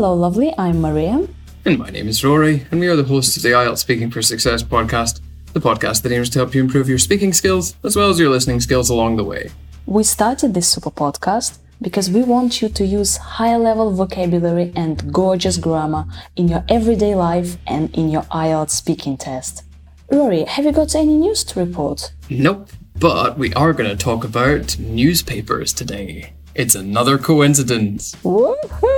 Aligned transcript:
Hello, 0.00 0.14
lovely. 0.14 0.54
I'm 0.56 0.80
Maria. 0.80 1.28
And 1.66 1.78
my 1.78 1.90
name 1.90 2.08
is 2.08 2.24
Rory, 2.24 2.64
and 2.70 2.80
we 2.80 2.88
are 2.88 2.96
the 2.96 3.04
hosts 3.04 3.36
of 3.36 3.42
the 3.42 3.50
IELTS 3.50 3.80
Speaking 3.80 4.10
for 4.10 4.22
Success 4.22 4.62
podcast, 4.62 5.20
the 5.52 5.60
podcast 5.60 6.00
that 6.00 6.10
aims 6.10 6.30
to 6.30 6.38
help 6.38 6.54
you 6.54 6.62
improve 6.62 6.88
your 6.88 6.96
speaking 6.96 7.34
skills 7.34 7.76
as 7.84 7.96
well 7.96 8.08
as 8.08 8.18
your 8.18 8.30
listening 8.30 8.60
skills 8.60 8.88
along 8.88 9.16
the 9.16 9.24
way. 9.24 9.50
We 9.84 10.02
started 10.04 10.54
this 10.54 10.72
super 10.72 10.90
podcast 10.90 11.58
because 11.82 12.10
we 12.10 12.22
want 12.22 12.62
you 12.62 12.70
to 12.70 12.82
use 12.82 13.18
high 13.18 13.54
level 13.58 13.90
vocabulary 13.90 14.72
and 14.74 15.12
gorgeous 15.12 15.58
grammar 15.58 16.06
in 16.34 16.48
your 16.48 16.64
everyday 16.70 17.14
life 17.14 17.58
and 17.66 17.94
in 17.94 18.08
your 18.08 18.22
IELTS 18.32 18.70
speaking 18.70 19.18
test. 19.18 19.64
Rory, 20.10 20.44
have 20.44 20.64
you 20.64 20.72
got 20.72 20.94
any 20.94 21.18
news 21.18 21.44
to 21.44 21.60
report? 21.60 22.10
Nope, 22.30 22.70
but 22.98 23.36
we 23.36 23.52
are 23.52 23.74
going 23.74 23.90
to 23.90 24.02
talk 24.02 24.24
about 24.24 24.78
newspapers 24.78 25.74
today. 25.74 26.32
It's 26.54 26.74
another 26.74 27.18
coincidence. 27.18 28.14
Woohoo! 28.24 28.89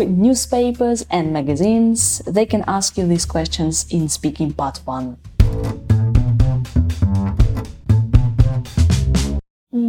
Newspapers 0.00 1.04
and 1.10 1.32
magazines, 1.32 2.18
they 2.20 2.46
can 2.46 2.64
ask 2.66 2.96
you 2.96 3.06
these 3.06 3.26
questions 3.26 3.86
in 3.90 4.08
Speaking 4.08 4.52
Part 4.52 4.80
1. 4.84 5.18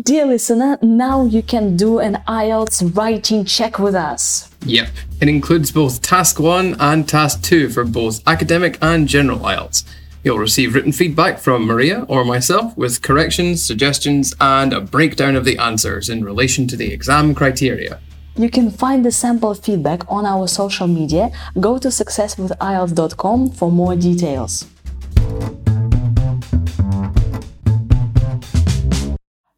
Dear 0.03 0.25
listener, 0.25 0.77
now 0.81 1.25
you 1.25 1.41
can 1.41 1.77
do 1.77 1.99
an 1.99 2.21
IELTS 2.27 2.95
writing 2.95 3.45
check 3.45 3.79
with 3.79 3.95
us. 3.95 4.53
Yep, 4.65 4.89
it 5.21 5.27
includes 5.29 5.71
both 5.71 6.01
Task 6.01 6.39
1 6.39 6.75
and 6.79 7.07
Task 7.07 7.41
2 7.43 7.69
for 7.69 7.83
both 7.83 8.21
academic 8.27 8.77
and 8.81 9.07
general 9.07 9.39
IELTS. 9.39 9.85
You'll 10.23 10.39
receive 10.39 10.73
written 10.75 10.91
feedback 10.91 11.39
from 11.39 11.65
Maria 11.65 12.05
or 12.07 12.23
myself 12.23 12.77
with 12.77 13.01
corrections, 13.01 13.63
suggestions, 13.63 14.33
and 14.39 14.73
a 14.73 14.81
breakdown 14.81 15.35
of 15.35 15.45
the 15.45 15.57
answers 15.57 16.09
in 16.09 16.23
relation 16.23 16.67
to 16.67 16.77
the 16.77 16.91
exam 16.93 17.33
criteria. 17.35 17.99
You 18.35 18.49
can 18.49 18.71
find 18.71 19.05
the 19.05 19.11
sample 19.11 19.53
feedback 19.53 20.01
on 20.09 20.25
our 20.25 20.47
social 20.47 20.87
media. 20.87 21.31
Go 21.59 21.77
to 21.77 21.89
successwithielts.com 21.89 23.51
for 23.51 23.71
more 23.71 23.95
details. 23.95 24.65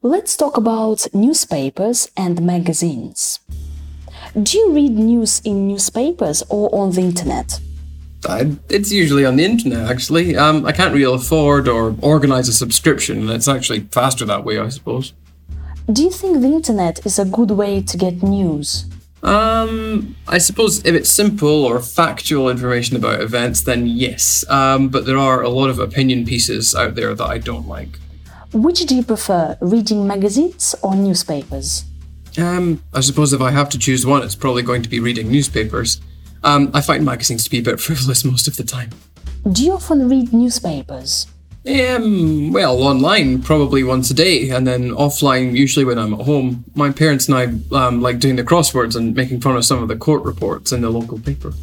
Let's 0.01 0.35
talk 0.35 0.57
about 0.57 1.07
newspapers 1.13 2.09
and 2.17 2.41
magazines. 2.45 3.39
Do 4.43 4.57
you 4.57 4.73
read 4.73 4.91
news 4.91 5.41
in 5.45 5.67
newspapers 5.69 6.43
or 6.49 6.69
on 6.75 6.91
the 6.91 7.01
internet? 7.01 7.61
I, 8.27 8.57
it's 8.69 8.91
usually 8.91 9.25
on 9.25 9.37
the 9.37 9.45
internet, 9.45 9.89
actually. 9.89 10.35
Um, 10.35 10.65
I 10.65 10.73
can't 10.73 10.93
really 10.93 11.15
afford 11.15 11.69
or 11.69 11.95
organize 12.01 12.49
a 12.49 12.53
subscription, 12.53 13.21
and 13.21 13.29
it's 13.29 13.47
actually 13.47 13.81
faster 13.91 14.25
that 14.25 14.43
way, 14.43 14.59
I 14.59 14.67
suppose. 14.67 15.13
Do 15.91 16.01
you 16.01 16.09
think 16.09 16.41
the 16.41 16.47
internet 16.47 17.05
is 17.05 17.19
a 17.19 17.25
good 17.25 17.51
way 17.51 17.79
to 17.79 17.97
get 17.97 18.23
news? 18.23 18.85
Um, 19.21 20.15
I 20.27 20.39
suppose 20.39 20.83
if 20.83 20.95
it's 20.95 21.09
simple 21.09 21.63
or 21.63 21.79
factual 21.79 22.49
information 22.49 22.95
about 22.95 23.21
events, 23.21 23.61
then 23.61 23.85
yes. 23.85 24.43
Um, 24.49 24.89
but 24.89 25.05
there 25.05 25.17
are 25.17 25.43
a 25.43 25.49
lot 25.49 25.69
of 25.69 25.77
opinion 25.77 26.25
pieces 26.25 26.73
out 26.73 26.95
there 26.95 27.13
that 27.13 27.25
I 27.25 27.37
don't 27.37 27.67
like. 27.67 27.99
Which 28.51 28.85
do 28.85 28.95
you 28.95 29.03
prefer, 29.03 29.57
reading 29.61 30.07
magazines 30.07 30.73
or 30.81 30.95
newspapers? 30.95 31.85
Um, 32.37 32.81
I 32.91 33.01
suppose 33.01 33.31
if 33.31 33.41
I 33.41 33.51
have 33.51 33.69
to 33.69 33.77
choose 33.77 34.07
one, 34.07 34.23
it's 34.23 34.35
probably 34.35 34.63
going 34.63 34.81
to 34.81 34.89
be 34.89 34.99
reading 34.99 35.29
newspapers. 35.29 36.01
Um, 36.43 36.71
I 36.73 36.81
find 36.81 37.05
magazines 37.05 37.43
to 37.43 37.49
be 37.49 37.59
a 37.59 37.63
bit 37.63 37.79
frivolous 37.87 38.25
most 38.25 38.47
of 38.47 38.57
the 38.57 38.63
time. 38.63 38.89
Do 39.51 39.63
you 39.63 39.73
often 39.73 40.09
read 40.09 40.33
newspapers? 40.33 41.27
Um, 41.67 42.51
well, 42.51 42.83
online 42.83 43.41
probably 43.41 43.83
once 43.83 44.11
a 44.11 44.13
day, 44.13 44.49
and 44.51 44.67
then 44.67 44.91
offline 44.91 45.57
usually 45.57 45.83
when 45.83 45.97
I'm 45.97 46.13
at 46.13 46.21
home. 46.21 46.63
My 46.75 46.91
parents 46.91 47.27
and 47.27 47.35
I 47.35 47.75
um, 47.75 48.01
like 48.01 48.19
doing 48.19 48.35
the 48.35 48.43
crosswords 48.43 48.95
and 48.95 49.15
making 49.15 49.41
fun 49.41 49.55
of 49.55 49.65
some 49.65 49.81
of 49.81 49.87
the 49.87 49.95
court 49.95 50.23
reports 50.23 50.71
in 50.71 50.81
the 50.81 50.91
local 50.91 51.19
paper. 51.19 51.53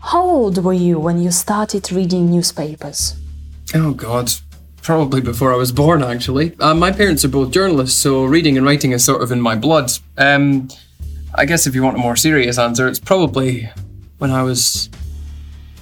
How 0.00 0.22
old 0.22 0.62
were 0.62 0.74
you 0.74 0.98
when 0.98 1.20
you 1.20 1.30
started 1.30 1.90
reading 1.90 2.30
newspapers? 2.30 3.16
Oh 3.74 3.94
God, 3.94 4.32
probably 4.82 5.22
before 5.22 5.52
I 5.52 5.56
was 5.56 5.72
born. 5.72 6.02
Actually, 6.02 6.54
uh, 6.60 6.74
my 6.74 6.92
parents 6.92 7.24
are 7.24 7.28
both 7.28 7.52
journalists, 7.52 7.98
so 7.98 8.24
reading 8.24 8.58
and 8.58 8.66
writing 8.66 8.92
is 8.92 9.02
sort 9.02 9.22
of 9.22 9.32
in 9.32 9.40
my 9.40 9.56
blood. 9.56 9.90
Um, 10.18 10.68
I 11.34 11.46
guess 11.46 11.66
if 11.66 11.74
you 11.74 11.82
want 11.82 11.96
a 11.96 12.00
more 12.00 12.16
serious 12.16 12.58
answer, 12.58 12.86
it's 12.86 13.00
probably 13.00 13.70
when 14.18 14.30
I 14.30 14.42
was 14.42 14.90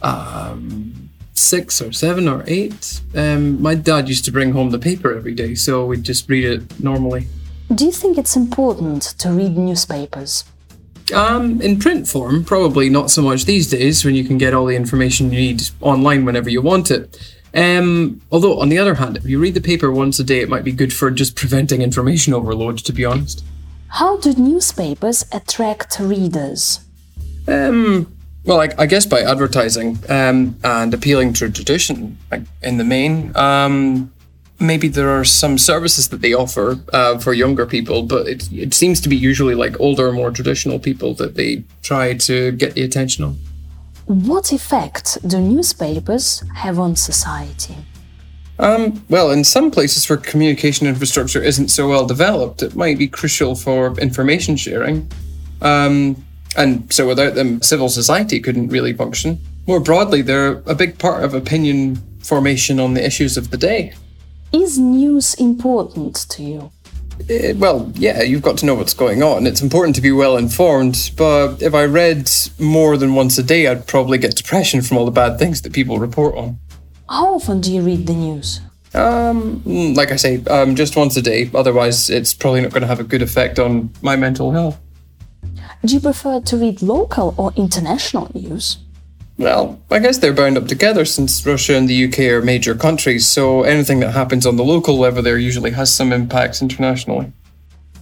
um, 0.02 1.03
six 1.34 1.82
or 1.82 1.92
seven 1.92 2.28
or 2.28 2.44
eight. 2.46 3.00
Um, 3.14 3.60
my 3.60 3.74
dad 3.74 4.08
used 4.08 4.24
to 4.24 4.32
bring 4.32 4.52
home 4.52 4.70
the 4.70 4.78
paper 4.78 5.14
every 5.14 5.34
day, 5.34 5.54
so 5.54 5.84
we'd 5.84 6.04
just 6.04 6.28
read 6.28 6.44
it 6.44 6.80
normally. 6.80 7.26
Do 7.74 7.84
you 7.84 7.92
think 7.92 8.18
it's 8.18 8.36
important 8.36 9.02
to 9.18 9.30
read 9.30 9.56
newspapers? 9.56 10.44
Um, 11.14 11.60
in 11.60 11.78
print 11.78 12.08
form, 12.08 12.44
probably 12.44 12.88
not 12.88 13.10
so 13.10 13.20
much 13.20 13.44
these 13.44 13.68
days 13.68 14.04
when 14.04 14.14
you 14.14 14.24
can 14.24 14.38
get 14.38 14.54
all 14.54 14.64
the 14.64 14.76
information 14.76 15.30
you 15.32 15.38
need 15.38 15.62
online 15.80 16.24
whenever 16.24 16.48
you 16.48 16.62
want 16.62 16.90
it. 16.90 17.18
Um, 17.54 18.20
although, 18.32 18.58
on 18.58 18.68
the 18.68 18.78
other 18.78 18.94
hand, 18.94 19.16
if 19.16 19.24
you 19.26 19.38
read 19.38 19.54
the 19.54 19.60
paper 19.60 19.92
once 19.92 20.18
a 20.18 20.24
day, 20.24 20.40
it 20.40 20.48
might 20.48 20.64
be 20.64 20.72
good 20.72 20.92
for 20.92 21.10
just 21.10 21.36
preventing 21.42 21.82
information 21.82 22.32
overload, 22.32 22.78
to 22.78 22.92
be 22.92 23.04
honest. 23.04 23.44
How 23.88 24.16
do 24.16 24.32
newspapers 24.34 25.24
attract 25.30 25.98
readers? 26.00 26.80
Um, 27.46 28.13
well, 28.44 28.60
I, 28.60 28.68
I 28.78 28.86
guess 28.86 29.06
by 29.06 29.20
advertising 29.20 29.98
um, 30.08 30.56
and 30.62 30.92
appealing 30.92 31.32
to 31.34 31.50
tradition, 31.50 32.18
like 32.30 32.42
in 32.62 32.78
the 32.78 32.84
main. 32.84 33.34
Um, 33.36 34.12
maybe 34.60 34.88
there 34.88 35.10
are 35.10 35.24
some 35.24 35.58
services 35.58 36.08
that 36.08 36.20
they 36.20 36.34
offer 36.34 36.78
uh, 36.92 37.18
for 37.18 37.32
younger 37.32 37.66
people, 37.66 38.02
but 38.02 38.28
it, 38.28 38.52
it 38.52 38.74
seems 38.74 39.00
to 39.00 39.08
be 39.08 39.16
usually 39.16 39.54
like 39.54 39.78
older, 39.80 40.12
more 40.12 40.30
traditional 40.30 40.78
people 40.78 41.14
that 41.14 41.34
they 41.34 41.64
try 41.82 42.14
to 42.14 42.52
get 42.52 42.74
the 42.74 42.82
attention 42.82 43.24
on. 43.24 43.38
What 44.06 44.52
effect 44.52 45.18
do 45.26 45.40
newspapers 45.40 46.42
have 46.54 46.78
on 46.78 46.96
society? 46.96 47.76
Um, 48.58 49.04
well, 49.08 49.30
in 49.30 49.42
some 49.42 49.70
places 49.70 50.08
where 50.08 50.18
communication 50.18 50.86
infrastructure 50.86 51.42
isn't 51.42 51.68
so 51.68 51.88
well 51.88 52.06
developed, 52.06 52.62
it 52.62 52.76
might 52.76 52.98
be 52.98 53.08
crucial 53.08 53.56
for 53.56 53.98
information 53.98 54.56
sharing. 54.56 55.10
Um, 55.60 56.23
and 56.56 56.92
so 56.92 57.06
without 57.06 57.34
them, 57.34 57.62
civil 57.62 57.88
society 57.88 58.40
couldn't 58.40 58.68
really 58.68 58.92
function. 58.92 59.40
More 59.66 59.80
broadly, 59.80 60.22
they're 60.22 60.62
a 60.66 60.74
big 60.74 60.98
part 60.98 61.24
of 61.24 61.34
opinion 61.34 61.96
formation 62.20 62.80
on 62.80 62.94
the 62.94 63.04
issues 63.04 63.36
of 63.36 63.50
the 63.50 63.56
day. 63.56 63.94
Is 64.52 64.78
news 64.78 65.34
important 65.34 66.14
to 66.30 66.42
you? 66.42 66.72
Uh, 67.30 67.54
well, 67.56 67.90
yeah, 67.94 68.22
you've 68.22 68.42
got 68.42 68.58
to 68.58 68.66
know 68.66 68.74
what's 68.74 68.94
going 68.94 69.22
on. 69.22 69.46
It's 69.46 69.62
important 69.62 69.94
to 69.96 70.02
be 70.02 70.12
well 70.12 70.36
informed, 70.36 71.12
but 71.16 71.62
if 71.62 71.74
I 71.74 71.84
read 71.84 72.30
more 72.58 72.96
than 72.96 73.14
once 73.14 73.38
a 73.38 73.42
day, 73.42 73.66
I'd 73.66 73.86
probably 73.86 74.18
get 74.18 74.36
depression 74.36 74.82
from 74.82 74.98
all 74.98 75.04
the 75.04 75.10
bad 75.10 75.38
things 75.38 75.62
that 75.62 75.72
people 75.72 75.98
report 75.98 76.34
on. 76.36 76.58
How 77.08 77.34
often 77.34 77.60
do 77.60 77.72
you 77.72 77.82
read 77.82 78.06
the 78.06 78.14
news? 78.14 78.60
Um, 78.94 79.62
like 79.94 80.12
I 80.12 80.16
say, 80.16 80.42
um, 80.44 80.76
just 80.76 80.96
once 80.96 81.16
a 81.16 81.22
day. 81.22 81.50
Otherwise, 81.54 82.10
it's 82.10 82.32
probably 82.32 82.60
not 82.60 82.70
going 82.70 82.82
to 82.82 82.86
have 82.86 83.00
a 83.00 83.04
good 83.04 83.22
effect 83.22 83.58
on 83.58 83.90
my 84.02 84.16
mental 84.16 84.52
health. 84.52 84.78
Do 85.84 85.92
you 85.92 86.00
prefer 86.00 86.40
to 86.40 86.56
read 86.56 86.80
local 86.80 87.34
or 87.36 87.52
international 87.56 88.30
news? 88.32 88.78
Well, 89.36 89.78
I 89.90 89.98
guess 89.98 90.16
they're 90.16 90.32
bound 90.32 90.56
up 90.56 90.66
together 90.66 91.04
since 91.04 91.44
Russia 91.44 91.76
and 91.76 91.86
the 91.86 92.06
UK 92.06 92.20
are 92.20 92.40
major 92.40 92.74
countries, 92.74 93.28
so 93.28 93.64
anything 93.64 94.00
that 94.00 94.12
happens 94.12 94.46
on 94.46 94.56
the 94.56 94.64
local 94.64 94.98
level 94.98 95.22
there 95.22 95.36
usually 95.36 95.72
has 95.72 95.92
some 95.92 96.10
impacts 96.10 96.62
internationally. 96.62 97.32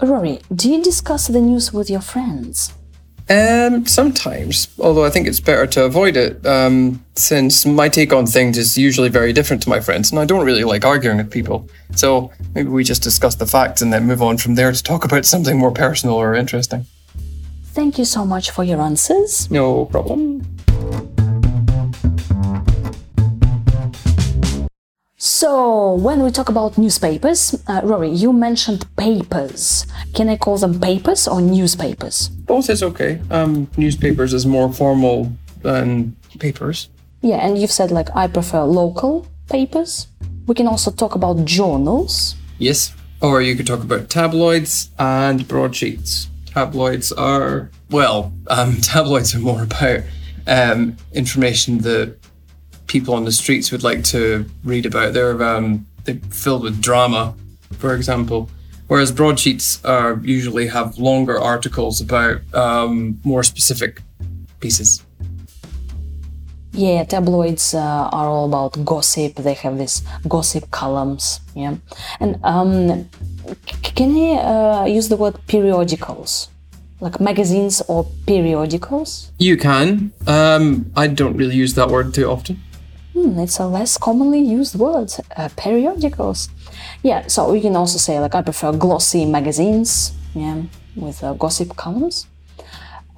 Rory, 0.01 0.39
do 0.55 0.71
you 0.71 0.81
discuss 0.81 1.27
the 1.27 1.41
news 1.41 1.73
with 1.73 1.91
your 1.91 2.03
friends? 2.03 2.73
Um, 3.29 3.85
sometimes, 3.87 4.69
although 4.79 5.05
I 5.05 5.11
think 5.11 5.27
it's 5.27 5.41
better 5.41 5.67
to 5.67 5.85
avoid 5.85 6.17
it, 6.17 6.47
um, 6.47 7.05
since 7.17 7.67
my 7.67 7.89
take 7.89 8.13
on 8.13 8.27
things 8.27 8.59
is 8.59 8.79
usually 8.79 9.09
very 9.09 9.33
different 9.33 9.61
to 9.65 9.69
my 9.69 9.81
friends, 9.81 10.13
and 10.13 10.21
I 10.21 10.25
don't 10.25 10.47
really 10.47 10.65
like 10.65 10.85
arguing 10.85 11.17
with 11.17 11.33
people. 11.33 11.69
So 11.97 12.31
maybe 12.55 12.69
we 12.69 12.85
just 12.85 13.03
discuss 13.03 13.35
the 13.35 13.47
facts 13.47 13.83
and 13.83 13.93
then 13.93 14.05
move 14.05 14.23
on 14.23 14.39
from 14.39 14.55
there 14.55 14.71
to 14.71 14.83
talk 14.83 15.05
about 15.05 15.25
something 15.25 15.59
more 15.59 15.73
personal 15.73 16.15
or 16.15 16.35
interesting. 16.35 16.87
Thank 17.73 17.97
you 17.97 18.05
so 18.05 18.27
much 18.27 18.51
for 18.51 18.65
your 18.65 18.83
answers. 18.83 19.51
No 19.51 19.87
problem. 19.87 20.45
So, 25.17 25.95
when 25.95 26.23
we 26.23 26.31
talk 26.31 26.51
about 26.51 26.77
newspapers, 26.77 27.57
uh, 27.67 27.81
Rory, 27.83 28.11
you 28.11 28.33
mentioned 28.35 28.85
papers. 28.97 29.87
Can 30.13 30.29
I 30.29 30.37
call 30.37 30.59
them 30.59 30.79
papers 30.79 31.27
or 31.27 31.41
newspapers? 31.41 32.29
Both 32.29 32.69
is 32.69 32.83
okay. 32.83 33.21
Um, 33.31 33.69
newspapers 33.79 34.35
is 34.35 34.45
more 34.45 34.71
formal 34.71 35.33
than 35.63 36.15
papers. 36.39 36.91
Yeah, 37.23 37.37
and 37.37 37.57
you've 37.57 37.73
said 37.73 37.91
like 37.91 38.09
I 38.15 38.27
prefer 38.27 38.65
local 38.65 39.27
papers. 39.49 40.09
We 40.47 40.55
can 40.55 40.67
also 40.67 40.91
talk 40.91 41.15
about 41.15 41.45
journals. 41.47 42.37
Yes. 42.59 42.93
Or 43.23 43.41
you 43.41 43.57
could 43.57 43.67
talk 43.67 43.83
about 43.83 44.11
tabloids 44.11 44.91
and 44.99 45.47
broadsheets. 45.49 46.29
Tabloids 46.53 47.13
are, 47.13 47.71
well, 47.91 48.33
um, 48.49 48.77
tabloids 48.83 49.35
are 49.35 49.39
more 49.39 49.63
about 49.63 50.01
um, 50.47 50.97
information 51.13 51.79
that 51.79 52.17
people 52.87 53.15
on 53.15 53.25
the 53.25 53.33
streets 53.33 53.73
would 53.73 53.83
like 53.83 54.05
to 54.05 54.45
read 54.65 54.85
about. 54.85 55.15
They're, 55.15 55.43
um, 55.43 55.87
they're 56.05 56.21
filled 56.31 56.63
with 56.63 56.83
drama, 56.83 57.35
for 57.79 57.95
example. 57.95 58.51
Whereas 58.89 59.11
broadsheets 59.11 59.83
are 59.85 60.21
usually 60.23 60.67
have 60.67 60.99
longer 60.99 61.41
articles 61.41 62.03
about 62.03 62.43
um, 62.55 63.19
more 63.25 63.43
specific 63.43 64.03
pieces. 64.61 65.03
Yeah, 66.73 67.05
tabloids 67.05 67.75
uh, 67.75 68.09
are 68.13 68.29
all 68.29 68.47
about 68.47 68.85
gossip. 68.85 69.37
They 69.37 69.55
have 69.55 69.79
these 69.79 70.03
gossip 70.29 70.71
columns. 70.71 71.41
Yeah, 71.55 71.77
and 72.21 72.39
um, 72.45 73.09
can 73.83 74.17
I 74.17 74.33
uh, 74.37 74.85
use 74.87 75.09
the 75.09 75.17
word 75.17 75.39
periodicals, 75.47 76.49
like 77.01 77.21
magazines 77.21 77.83
or 77.89 78.07
periodicals? 78.27 79.33
You 79.39 79.57
can. 79.57 80.13
Um, 80.27 80.91
I 80.97 81.07
don't 81.07 81.37
really 81.37 81.57
use 81.57 81.75
that 81.75 81.89
word 81.89 82.15
too 82.15 82.27
often. 82.31 82.61
Hmm, 83.13 83.39
it's 83.39 83.59
a 83.59 83.67
less 83.67 83.99
commonly 83.99 84.41
used 84.41 84.75
word. 84.75 85.13
Uh, 85.37 85.49
periodicals. 85.57 86.49
Yeah, 87.03 87.27
so 87.27 87.53
we 87.53 87.61
can 87.61 87.77
also 87.77 87.99
say 87.99 88.19
like 88.21 88.35
I 88.35 88.43
prefer 88.43 88.73
glossy 88.73 89.27
magazines. 89.27 90.13
Yeah, 90.35 90.63
with 90.97 91.23
uh, 91.23 91.35
gossip 91.35 91.77
columns. 91.77 92.27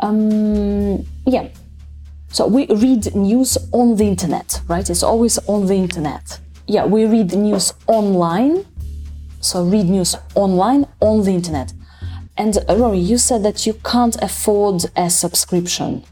Um, 0.00 1.06
yeah. 1.26 1.48
So 2.28 2.48
we 2.48 2.66
read 2.66 3.14
news 3.14 3.56
on 3.70 3.94
the 3.94 4.04
internet, 4.04 4.60
right? 4.66 4.88
It's 4.90 5.04
always 5.04 5.38
on 5.46 5.66
the 5.66 5.74
internet. 5.74 6.40
Yeah, 6.66 6.84
we 6.84 7.04
read 7.06 7.32
news 7.34 7.72
online. 7.86 8.64
So 9.44 9.62
read 9.62 9.90
news 9.90 10.16
online 10.34 10.86
on 11.00 11.22
the 11.22 11.32
internet. 11.32 11.74
And 12.38 12.56
Rory, 12.66 12.98
you 12.98 13.18
said 13.18 13.42
that 13.42 13.66
you 13.66 13.74
can't 13.74 14.16
afford 14.22 14.86
a 14.96 15.10
subscription. 15.10 16.02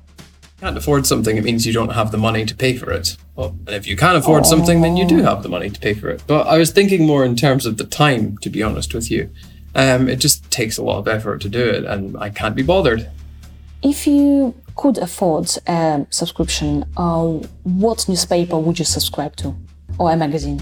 Can't 0.60 0.76
afford 0.76 1.06
something, 1.06 1.38
it 1.38 1.42
means 1.42 1.66
you 1.66 1.72
don't 1.72 1.94
have 1.94 2.12
the 2.12 2.18
money 2.18 2.44
to 2.44 2.54
pay 2.54 2.76
for 2.76 2.92
it. 2.92 3.16
Well, 3.34 3.56
and 3.66 3.70
if 3.70 3.86
you 3.86 3.96
can't 3.96 4.18
afford 4.18 4.44
something, 4.44 4.82
then 4.82 4.98
you 4.98 5.06
do 5.08 5.22
have 5.22 5.42
the 5.42 5.48
money 5.48 5.70
to 5.70 5.80
pay 5.80 5.94
for 5.94 6.10
it. 6.10 6.22
But 6.26 6.46
I 6.46 6.58
was 6.58 6.70
thinking 6.72 7.06
more 7.06 7.24
in 7.24 7.34
terms 7.34 7.64
of 7.64 7.78
the 7.78 7.84
time, 7.84 8.36
to 8.38 8.50
be 8.50 8.62
honest 8.62 8.92
with 8.92 9.10
you. 9.10 9.30
Um, 9.74 10.10
it 10.10 10.16
just 10.16 10.50
takes 10.50 10.76
a 10.76 10.82
lot 10.82 10.98
of 10.98 11.08
effort 11.08 11.40
to 11.40 11.48
do 11.48 11.66
it, 11.66 11.84
and 11.84 12.18
I 12.18 12.28
can't 12.28 12.54
be 12.54 12.62
bothered. 12.62 13.10
If 13.82 14.06
you 14.06 14.54
could 14.76 14.98
afford 14.98 15.56
a 15.66 16.06
subscription, 16.10 16.84
uh, 16.98 17.28
what 17.62 18.06
newspaper 18.10 18.58
would 18.58 18.78
you 18.78 18.84
subscribe 18.84 19.36
to? 19.36 19.56
Or 19.98 20.12
a 20.12 20.16
magazine? 20.16 20.60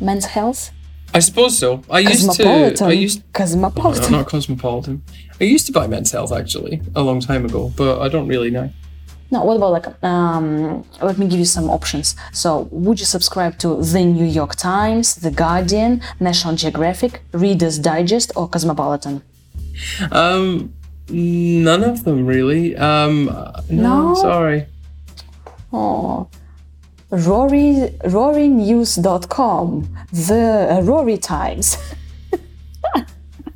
Men's 0.00 0.26
Health? 0.26 0.70
I 1.14 1.20
suppose 1.20 1.58
so. 1.58 1.82
I 1.90 2.00
used 2.00 2.22
to. 2.22 2.26
Cosmopolitan? 2.42 2.86
I 2.88 2.92
used. 2.92 3.18
No, 3.20 3.24
Cosmopolitan. 3.32 4.12
not 4.12 4.26
Cosmopolitan. 4.26 5.02
I 5.40 5.44
used 5.44 5.66
to 5.66 5.72
buy 5.72 5.86
Men's 5.86 6.10
Health 6.12 6.32
actually 6.32 6.80
a 6.94 7.02
long 7.02 7.20
time 7.20 7.44
ago, 7.44 7.72
but 7.76 8.00
I 8.00 8.08
don't 8.08 8.28
really 8.28 8.50
now. 8.50 8.70
No, 9.30 9.44
what 9.44 9.56
about 9.56 9.72
like, 9.72 10.04
um, 10.04 10.84
let 11.00 11.16
me 11.16 11.26
give 11.26 11.38
you 11.38 11.46
some 11.46 11.70
options. 11.70 12.14
So, 12.32 12.68
would 12.70 13.00
you 13.00 13.06
subscribe 13.06 13.56
to 13.60 13.82
The 13.82 14.04
New 14.04 14.26
York 14.26 14.56
Times, 14.56 15.14
The 15.16 15.30
Guardian, 15.30 16.02
National 16.20 16.54
Geographic, 16.54 17.22
Reader's 17.32 17.78
Digest, 17.78 18.32
or 18.36 18.46
Cosmopolitan? 18.46 19.22
Um, 20.10 20.74
none 21.08 21.82
of 21.82 22.04
them 22.04 22.26
really. 22.26 22.76
Um, 22.76 23.24
no, 23.70 24.10
No? 24.10 24.14
sorry. 24.16 24.66
Oh, 25.72 26.28
Rory, 27.12 27.94
RoryNews.com, 28.04 29.88
The 30.12 30.80
Rory 30.82 31.18
Times. 31.18 31.76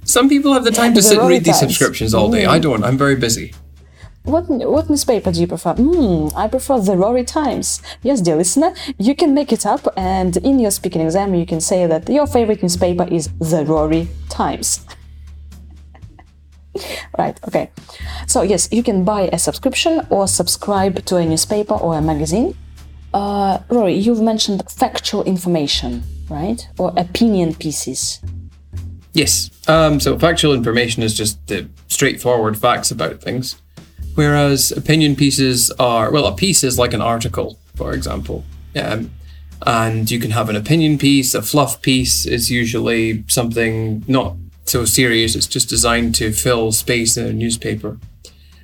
Some 0.04 0.28
people 0.28 0.52
have 0.52 0.64
the 0.64 0.70
time 0.70 0.92
to 0.92 1.00
The 1.00 1.02
sit 1.02 1.18
and 1.18 1.26
read 1.26 1.44
these 1.44 1.58
subscriptions 1.58 2.12
all 2.12 2.30
day. 2.30 2.44
I 2.44 2.58
don't. 2.58 2.84
I'm 2.84 2.98
very 2.98 3.16
busy. 3.16 3.54
What 4.24 4.44
what 4.48 4.90
newspaper 4.90 5.32
do 5.32 5.40
you 5.40 5.46
prefer? 5.46 5.72
Hmm, 5.74 6.28
I 6.36 6.48
prefer 6.48 6.80
the 6.80 6.96
Rory 6.96 7.24
Times. 7.24 7.80
Yes, 8.02 8.20
dear 8.20 8.36
listener, 8.36 8.74
you 8.98 9.14
can 9.14 9.32
make 9.32 9.52
it 9.52 9.64
up, 9.64 9.88
and 9.96 10.36
in 10.36 10.58
your 10.58 10.70
speaking 10.70 11.00
exam, 11.00 11.34
you 11.34 11.46
can 11.46 11.60
say 11.60 11.86
that 11.86 12.08
your 12.10 12.26
favorite 12.26 12.62
newspaper 12.62 13.08
is 13.10 13.30
the 13.38 13.64
Rory 13.64 14.08
Times. 14.28 14.84
right. 17.18 17.40
Okay. 17.48 17.70
So 18.26 18.42
yes, 18.42 18.68
you 18.70 18.82
can 18.82 19.04
buy 19.04 19.30
a 19.32 19.38
subscription 19.38 20.06
or 20.10 20.28
subscribe 20.28 21.04
to 21.06 21.16
a 21.16 21.24
newspaper 21.24 21.74
or 21.74 21.96
a 21.96 22.02
magazine. 22.02 22.54
Uh, 23.14 23.58
Rory, 23.68 23.94
you've 23.94 24.20
mentioned 24.20 24.62
factual 24.70 25.22
information, 25.24 26.02
right? 26.28 26.68
Or 26.78 26.92
opinion 26.96 27.54
pieces. 27.54 28.20
Yes. 29.12 29.50
Um, 29.66 29.98
so 29.98 30.18
factual 30.18 30.52
information 30.52 31.02
is 31.02 31.14
just 31.14 31.44
the 31.46 31.68
straightforward 31.88 32.58
facts 32.58 32.90
about 32.90 33.22
things, 33.22 33.60
whereas 34.14 34.72
opinion 34.72 35.16
pieces 35.16 35.70
are 35.78 36.10
well, 36.10 36.26
a 36.26 36.36
piece 36.36 36.62
is 36.62 36.78
like 36.78 36.92
an 36.92 37.00
article, 37.00 37.58
for 37.74 37.94
example. 37.94 38.44
Um, 38.74 39.10
and 39.66 40.10
you 40.10 40.18
can 40.20 40.32
have 40.32 40.50
an 40.50 40.56
opinion 40.56 40.98
piece. 40.98 41.34
A 41.34 41.40
fluff 41.40 41.80
piece 41.80 42.26
is 42.26 42.50
usually 42.50 43.24
something 43.26 44.04
not 44.06 44.36
so 44.66 44.84
serious. 44.84 45.34
It's 45.34 45.46
just 45.46 45.68
designed 45.68 46.14
to 46.16 46.32
fill 46.32 46.72
space 46.72 47.16
in 47.16 47.26
a 47.26 47.32
newspaper. 47.32 47.98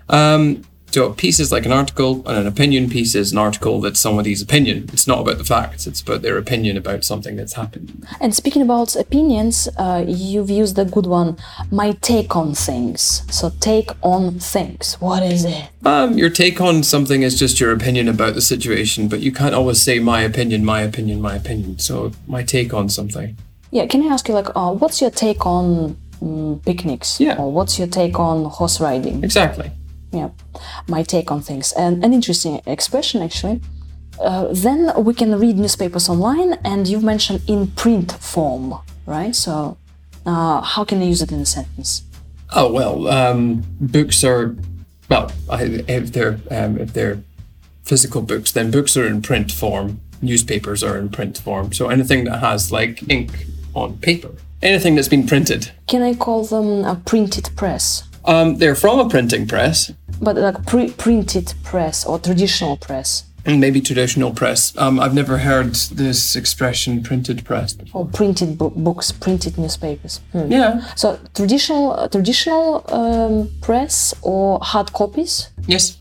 Um, 0.09 0.65
so 0.93 1.07
a 1.07 1.15
piece 1.15 1.41
is 1.41 1.51
like 1.51 1.65
an 1.65 1.73
article, 1.73 2.23
and 2.27 2.39
an 2.39 2.47
opinion 2.47 2.91
piece 2.91 3.15
is 3.15 3.33
an 3.33 3.39
article 3.39 3.81
that's 3.81 3.99
somebody's 3.99 4.43
opinion. 4.43 4.89
It's 4.93 5.07
not 5.07 5.21
about 5.21 5.39
the 5.39 5.45
facts; 5.45 5.87
it's 5.87 6.01
about 6.01 6.23
their 6.23 6.37
opinion 6.37 6.77
about 6.77 7.05
something 7.05 7.37
that's 7.37 7.55
happened. 7.55 8.07
And 8.21 8.35
speaking 8.35 8.63
about 8.63 8.95
opinions, 8.97 9.69
uh, 9.79 10.05
you've 10.07 10.51
used 10.51 10.79
a 10.79 10.85
good 10.85 11.07
one. 11.07 11.39
My 11.71 11.93
take 12.03 12.37
on 12.37 12.55
things. 12.55 13.23
So 13.31 13.53
take 13.61 13.91
on 14.03 14.39
things. 14.39 14.95
What 15.01 15.23
is 15.23 15.45
it? 15.45 15.71
Um, 15.85 16.19
your 16.19 16.31
take 16.31 16.61
on 16.61 16.83
something 16.83 17.23
is 17.23 17.39
just 17.39 17.59
your 17.59 17.73
opinion 17.73 18.09
about 18.09 18.35
the 18.35 18.43
situation, 18.43 19.09
but 19.09 19.21
you 19.21 19.33
can't 19.33 19.55
always 19.55 19.81
say 19.81 19.99
my 19.99 20.21
opinion, 20.23 20.65
my 20.65 20.83
opinion, 20.83 21.21
my 21.21 21.37
opinion. 21.37 21.79
So 21.79 22.13
my 22.27 22.43
take 22.43 22.75
on 22.75 22.89
something. 22.89 23.37
Yeah. 23.71 23.87
Can 23.87 24.03
I 24.03 24.13
ask 24.13 24.29
you 24.29 24.35
like, 24.35 24.49
uh, 24.55 24.73
what's 24.73 25.01
your 25.01 25.11
take 25.11 25.47
on 25.47 25.97
mm, 26.21 26.65
picnics? 26.65 27.19
Yeah. 27.19 27.39
Or 27.39 27.51
what's 27.51 27.79
your 27.79 27.89
take 27.89 28.19
on 28.19 28.45
horse 28.45 28.81
riding? 28.81 29.25
Exactly. 29.25 29.71
Yeah. 30.13 30.31
My 30.89 31.03
take 31.03 31.31
on 31.33 31.41
things. 31.41 31.73
And 31.73 32.05
an 32.05 32.13
interesting 32.13 32.61
expression 32.67 33.23
actually. 33.23 33.61
Uh, 34.21 34.49
then 34.53 34.93
we 35.05 35.15
can 35.15 35.39
read 35.41 35.57
newspapers 35.57 36.09
online, 36.09 36.53
and 36.65 36.87
you've 36.87 37.03
mentioned 37.03 37.41
in 37.49 37.67
print 37.69 38.13
form, 38.21 38.75
right? 39.07 39.35
So, 39.35 39.79
uh, 40.27 40.61
how 40.61 40.85
can 40.85 41.01
I 41.01 41.05
use 41.07 41.23
it 41.23 41.33
in 41.33 41.41
a 41.41 41.47
sentence? 41.47 42.03
Oh 42.55 42.71
well, 42.71 43.09
um, 43.09 43.65
books 43.81 44.23
are 44.23 44.55
well, 45.09 45.33
I, 45.49 45.63
if 45.89 46.13
they're 46.13 46.39
um, 46.51 46.77
if 46.79 46.93
they're 46.93 47.23
physical 47.85 48.21
books, 48.23 48.53
then 48.53 48.71
books 48.71 48.97
are 48.99 49.07
in 49.07 49.23
print 49.23 49.51
form. 49.51 50.01
Newspapers 50.21 50.85
are 50.85 50.99
in 50.99 51.09
print 51.09 51.39
form. 51.39 51.73
So 51.73 51.89
anything 51.89 52.25
that 52.25 52.39
has 52.41 52.71
like 52.71 53.03
ink 53.11 53.47
on 53.75 53.97
paper, 53.99 54.31
anything 54.61 54.95
that's 54.95 55.09
been 55.09 55.27
printed, 55.27 55.73
Can 55.89 56.03
I 56.03 56.15
call 56.15 56.45
them 56.45 56.85
a 56.85 56.97
printed 56.97 57.49
press? 57.57 58.05
um, 58.27 58.59
they're 58.59 58.77
from 58.77 59.01
a 59.01 59.09
printing 59.09 59.49
press. 59.49 59.91
But 60.23 60.37
like 60.37 60.65
pre- 60.67 60.93
printed 60.93 61.53
press 61.65 62.07
or 62.07 62.19
traditional 62.19 62.77
press 62.77 63.25
maybe 63.47 63.81
traditional 63.81 64.33
press. 64.33 64.77
Um, 64.79 65.01
I've 65.01 65.15
never 65.15 65.39
heard 65.39 65.75
this 65.75 66.37
expression, 66.37 67.03
printed 67.03 67.45
press. 67.45 67.73
Before. 67.73 68.03
or 68.03 68.07
printed 68.07 68.59
bo- 68.59 68.71
books, 68.71 69.13
printed 69.13 69.59
newspapers. 69.59 70.21
Hmm. 70.33 70.51
Yeah. 70.51 70.87
So 70.95 71.19
traditional, 71.35 71.93
uh, 71.93 72.09
traditional 72.09 72.85
um, 72.95 73.51
press 73.61 74.15
or 74.23 74.59
hard 74.63 74.93
copies. 74.93 75.49
Yes. 75.67 75.99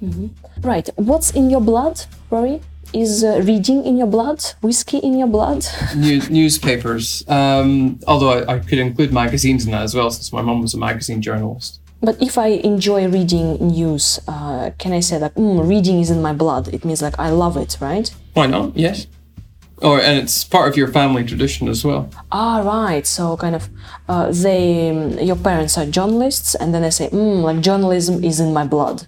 Right. 0.62 0.90
What's 0.96 1.32
in 1.32 1.50
your 1.50 1.62
blood, 1.62 2.06
Rory? 2.30 2.62
Is 2.94 3.24
uh, 3.24 3.42
reading 3.46 3.86
in 3.86 3.98
your 3.98 4.08
blood? 4.08 4.44
Whiskey 4.62 4.98
in 4.98 5.18
your 5.18 5.28
blood? 5.28 5.66
New- 5.96 6.28
newspapers. 6.30 7.24
Um, 7.30 8.00
although 8.06 8.32
I, 8.32 8.56
I 8.56 8.60
could 8.60 8.80
include 8.80 9.14
magazines 9.14 9.66
in 9.66 9.72
that 9.72 9.84
as 9.84 9.96
well, 9.96 10.12
since 10.12 10.34
my 10.34 10.42
mom 10.42 10.62
was 10.62 10.74
a 10.74 10.78
magazine 10.78 11.22
journalist. 11.22 11.80
But 12.02 12.22
if 12.22 12.38
I 12.38 12.48
enjoy 12.48 13.08
reading 13.08 13.58
news, 13.68 14.20
uh, 14.28 14.72
can 14.80 14.92
I 14.92 15.02
say 15.02 15.20
that 15.20 15.36
mm, 15.36 15.68
reading 15.68 16.00
is 16.00 16.10
in 16.10 16.22
my 16.22 16.34
blood? 16.34 16.68
It 16.74 16.84
means 16.84 17.02
like 17.02 17.18
I 17.20 17.30
love 17.30 17.58
it, 17.58 17.78
right? 17.80 18.12
Why 18.34 18.48
not? 18.48 18.76
Yes. 18.76 19.06
Or 19.78 20.00
and 20.00 20.18
it's 20.18 20.44
part 20.44 20.70
of 20.70 20.78
your 20.78 20.88
family 20.88 21.24
tradition 21.24 21.68
as 21.68 21.86
well. 21.86 22.10
Ah, 22.32 22.62
right. 22.62 23.06
So 23.06 23.38
kind 23.38 23.56
of, 23.56 23.70
uh, 24.08 24.32
they, 24.32 24.90
um, 24.90 25.20
your 25.20 25.36
parents 25.36 25.78
are 25.78 25.86
journalists, 25.86 26.56
and 26.56 26.74
then 26.74 26.82
they 26.82 26.92
say, 26.92 27.10
mm, 27.10 27.42
like 27.44 27.62
journalism 27.62 28.24
is 28.24 28.40
in 28.40 28.54
my 28.54 28.66
blood. 28.66 29.06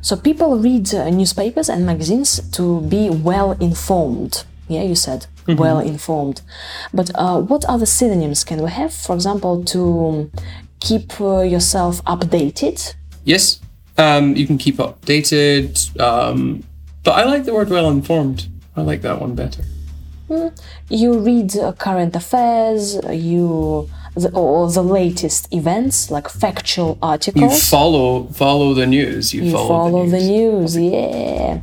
So 0.00 0.16
people 0.16 0.58
read 0.58 0.94
uh, 0.94 1.10
newspapers 1.10 1.68
and 1.68 1.84
magazines 1.86 2.40
to 2.50 2.80
be 2.82 3.10
well 3.10 3.52
informed. 3.52 4.44
Yeah, 4.68 4.82
you 4.82 4.96
said 4.96 5.26
well 5.48 5.78
informed. 5.78 6.42
But 6.92 7.10
uh, 7.14 7.40
what 7.40 7.64
other 7.66 7.86
synonyms 7.86 8.44
can 8.44 8.62
we 8.62 8.70
have? 8.70 8.92
For 8.92 9.14
example, 9.14 9.64
to 9.64 10.30
keep 10.88 11.20
uh, 11.20 11.40
yourself 11.40 12.02
updated. 12.04 12.94
Yes. 13.24 13.60
Um, 13.98 14.36
you 14.36 14.46
can 14.46 14.58
keep 14.58 14.76
updated. 14.76 15.74
Um, 16.00 16.62
but 17.04 17.12
I 17.12 17.24
like 17.24 17.44
the 17.44 17.54
word 17.54 17.70
well 17.70 17.88
informed. 17.90 18.46
I 18.76 18.82
like 18.82 19.02
that 19.02 19.20
one 19.20 19.34
better. 19.34 19.62
You 20.90 21.18
read 21.18 21.56
uh, 21.56 21.72
current 21.72 22.14
affairs. 22.16 22.96
uh, 22.96 23.10
You 23.12 23.88
the, 24.16 24.30
or 24.34 24.70
the 24.70 24.82
latest 24.82 25.52
events, 25.52 26.10
like 26.10 26.28
factual 26.28 26.98
articles. 27.02 27.52
You 27.52 27.60
follow 27.60 28.24
follow 28.32 28.74
the 28.74 28.86
news. 28.86 29.32
You, 29.34 29.42
You 29.44 29.52
follow, 29.52 29.68
follow 29.68 30.04
the 30.06 30.12
the 30.18 30.24
news. 30.26 30.76
news, 30.76 30.92
yeah. 30.92 31.60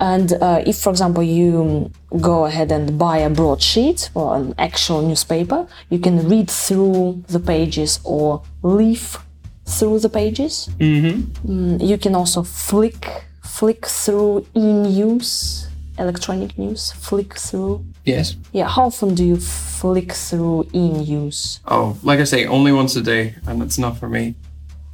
And 0.00 0.32
uh, 0.34 0.62
if, 0.66 0.76
for 0.78 0.90
example, 0.90 1.22
you 1.22 1.90
go 2.20 2.46
ahead 2.46 2.70
and 2.72 2.98
buy 2.98 3.18
a 3.18 3.30
broadsheet 3.30 4.10
or 4.14 4.36
an 4.36 4.54
actual 4.58 5.02
newspaper, 5.02 5.66
you 5.90 5.98
can 5.98 6.28
read 6.28 6.48
through 6.50 7.24
the 7.28 7.40
pages 7.40 8.00
or 8.04 8.42
leaf 8.62 9.18
through 9.66 9.98
the 10.00 10.08
pages. 10.08 10.68
Mm-hmm. 10.78 11.76
you 11.90 11.98
can 11.98 12.14
also 12.14 12.42
flick 12.42 13.24
flick 13.42 13.86
through 13.86 14.46
e-news, 14.54 15.67
electronic 15.98 16.58
news, 16.58 16.92
flick 16.92 17.34
through? 17.34 17.84
Yes. 18.04 18.36
Yeah, 18.52 18.68
how 18.68 18.86
often 18.86 19.14
do 19.14 19.24
you 19.24 19.36
flick 19.36 20.12
through 20.12 20.68
e-news? 20.72 21.60
Oh, 21.66 21.96
like 22.02 22.20
I 22.20 22.24
say, 22.24 22.46
only 22.46 22.72
once 22.72 22.96
a 22.96 23.02
day, 23.02 23.34
and 23.46 23.60
that's 23.60 23.78
not 23.78 23.98
for 23.98 24.08
me. 24.08 24.34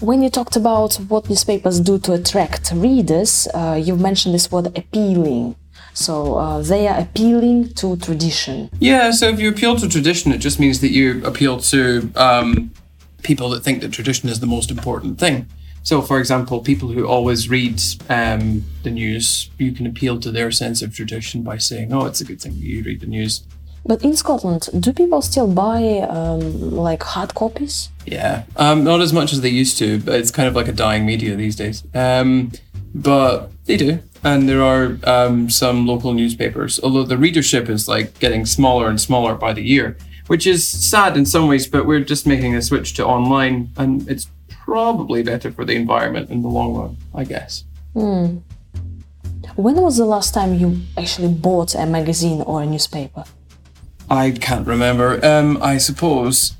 When 0.00 0.22
you 0.22 0.30
talked 0.30 0.56
about 0.56 0.94
what 1.08 1.28
newspapers 1.30 1.80
do 1.80 1.98
to 2.00 2.14
attract 2.14 2.72
readers, 2.74 3.48
uh, 3.54 3.80
you 3.82 3.96
mentioned 3.96 4.34
this 4.34 4.50
word 4.50 4.66
appealing. 4.76 5.56
So 5.94 6.34
uh, 6.34 6.60
they 6.60 6.88
are 6.88 6.98
appealing 6.98 7.74
to 7.74 7.96
tradition. 7.96 8.68
Yeah, 8.80 9.12
so 9.12 9.28
if 9.28 9.38
you 9.38 9.48
appeal 9.48 9.76
to 9.76 9.88
tradition, 9.88 10.32
it 10.32 10.38
just 10.38 10.58
means 10.58 10.80
that 10.80 10.90
you 10.90 11.24
appeal 11.24 11.60
to 11.60 12.10
um, 12.16 12.72
people 13.22 13.48
that 13.50 13.62
think 13.62 13.80
that 13.82 13.92
tradition 13.92 14.28
is 14.28 14.40
the 14.40 14.46
most 14.46 14.70
important 14.70 15.18
thing. 15.18 15.46
So, 15.84 16.00
for 16.00 16.18
example, 16.18 16.60
people 16.60 16.88
who 16.88 17.06
always 17.06 17.50
read 17.50 17.80
um, 18.08 18.64
the 18.82 18.90
news, 18.90 19.50
you 19.58 19.70
can 19.72 19.86
appeal 19.86 20.18
to 20.20 20.30
their 20.32 20.50
sense 20.50 20.80
of 20.80 20.94
tradition 20.94 21.42
by 21.42 21.58
saying, 21.58 21.92
"Oh, 21.92 22.06
it's 22.06 22.22
a 22.22 22.24
good 22.24 22.40
thing 22.40 22.54
you 22.56 22.82
read 22.82 23.00
the 23.00 23.06
news." 23.06 23.42
But 23.86 24.02
in 24.02 24.16
Scotland, 24.16 24.70
do 24.80 24.94
people 24.94 25.20
still 25.20 25.46
buy 25.46 25.98
um, 26.08 26.70
like 26.70 27.02
hard 27.02 27.34
copies? 27.34 27.90
Yeah, 28.06 28.44
um, 28.56 28.82
not 28.82 29.02
as 29.02 29.12
much 29.12 29.34
as 29.34 29.42
they 29.42 29.50
used 29.50 29.76
to, 29.78 30.00
but 30.00 30.14
it's 30.14 30.30
kind 30.30 30.48
of 30.48 30.56
like 30.56 30.68
a 30.68 30.72
dying 30.72 31.04
media 31.04 31.36
these 31.36 31.54
days. 31.54 31.84
Um, 31.94 32.52
but 32.94 33.50
they 33.66 33.76
do, 33.76 33.98
and 34.22 34.48
there 34.48 34.62
are 34.62 34.98
um, 35.04 35.50
some 35.50 35.86
local 35.86 36.14
newspapers. 36.14 36.80
Although 36.82 37.04
the 37.04 37.18
readership 37.18 37.68
is 37.68 37.86
like 37.86 38.18
getting 38.20 38.46
smaller 38.46 38.88
and 38.88 38.98
smaller 38.98 39.34
by 39.34 39.52
the 39.52 39.62
year, 39.62 39.98
which 40.28 40.46
is 40.46 40.66
sad 40.66 41.14
in 41.18 41.26
some 41.26 41.46
ways. 41.46 41.66
But 41.66 41.84
we're 41.84 42.00
just 42.00 42.26
making 42.26 42.56
a 42.56 42.62
switch 42.62 42.94
to 42.94 43.04
online, 43.04 43.68
and 43.76 44.08
it's 44.08 44.28
probably 44.64 45.22
better 45.22 45.50
for 45.52 45.64
the 45.64 45.74
environment 45.74 46.30
in 46.30 46.42
the 46.42 46.48
long 46.48 46.74
run, 46.74 46.96
I 47.14 47.24
guess. 47.24 47.64
When 49.56 49.76
was 49.76 49.98
the 49.98 50.06
last 50.06 50.32
time 50.34 50.54
you 50.54 50.80
actually 50.96 51.28
bought 51.28 51.74
a 51.74 51.86
magazine 51.86 52.40
or 52.42 52.62
a 52.62 52.66
newspaper? 52.66 53.24
I 54.10 54.30
can't 54.32 54.66
remember. 54.66 55.24
Um, 55.24 55.58
I 55.62 55.78
suppose 55.78 56.54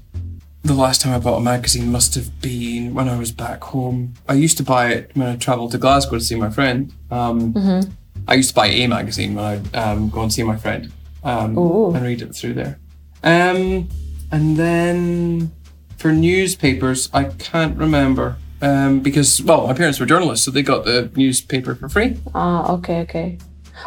the 0.62 0.74
last 0.74 1.00
time 1.00 1.12
I 1.14 1.18
bought 1.18 1.38
a 1.38 1.42
magazine 1.42 1.90
must 1.90 2.14
have 2.14 2.40
been 2.40 2.94
when 2.94 3.08
I 3.08 3.18
was 3.18 3.32
back 3.32 3.64
home. 3.64 4.14
I 4.28 4.34
used 4.34 4.56
to 4.58 4.62
buy 4.62 4.92
it 4.92 5.10
when 5.14 5.26
I 5.28 5.36
travelled 5.36 5.72
to 5.72 5.78
Glasgow 5.78 6.18
to 6.18 6.24
see 6.24 6.36
my 6.36 6.50
friend. 6.50 6.92
Um, 7.10 7.54
I 8.28 8.34
used 8.34 8.50
to 8.50 8.54
buy 8.54 8.66
a 8.66 8.86
magazine 8.86 9.34
when 9.34 9.44
I'd 9.44 9.76
um, 9.76 10.10
go 10.10 10.22
and 10.22 10.32
see 10.32 10.42
my 10.42 10.56
friend 10.56 10.92
um, 11.22 11.56
and 11.94 12.02
read 12.04 12.22
it 12.22 12.34
through 12.34 12.54
there. 12.54 12.78
Um, 13.22 13.88
and 14.30 14.56
then 14.56 15.50
for 15.98 16.12
newspapers, 16.12 17.08
I 17.12 17.24
can't 17.24 17.76
remember 17.76 18.36
um, 18.62 19.00
because, 19.00 19.42
well, 19.42 19.66
my 19.66 19.74
parents 19.74 19.98
were 20.00 20.06
journalists, 20.06 20.44
so 20.44 20.50
they 20.50 20.62
got 20.62 20.84
the 20.84 21.10
newspaper 21.16 21.74
for 21.74 21.88
free. 21.88 22.16
Ah, 22.34 22.72
okay, 22.74 23.00
okay. 23.00 23.38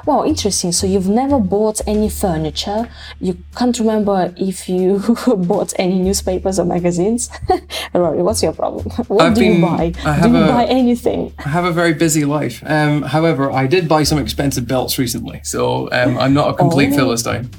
Wow, 0.05 0.25
interesting. 0.25 0.73
So 0.73 0.85
you've 0.85 1.07
never 1.07 1.39
bought 1.39 1.79
any 1.87 2.09
furniture. 2.09 2.89
You 3.21 3.37
can't 3.55 3.79
remember 3.79 4.33
if 4.37 4.67
you 4.69 4.99
bought 5.37 5.73
any 5.79 5.97
newspapers 5.99 6.59
or 6.59 6.65
magazines. 6.65 7.29
Rory, 7.93 8.21
what's 8.21 8.43
your 8.43 8.53
problem? 8.53 8.85
What 9.07 9.25
I've 9.27 9.33
do 9.35 9.45
you 9.45 9.61
buy? 9.61 9.93
I 10.05 10.21
Do 10.21 10.29
you 10.29 10.43
a- 10.43 10.47
buy 10.47 10.65
anything? 10.65 11.33
I 11.39 11.49
have 11.49 11.63
a 11.65 11.71
very 11.71 11.93
busy 11.93 12.25
life. 12.25 12.61
Um, 12.65 13.01
however, 13.03 13.49
I 13.51 13.65
did 13.65 13.87
buy 13.87 14.03
some 14.03 14.19
expensive 14.19 14.67
belts 14.67 14.99
recently, 14.99 15.39
so 15.43 15.89
um, 15.93 16.17
I'm 16.17 16.33
not 16.33 16.49
a 16.49 16.53
complete 16.53 16.91
Oh. 16.93 16.97
philistine. 16.97 17.49